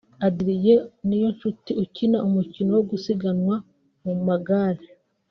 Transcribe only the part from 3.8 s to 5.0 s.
ku magare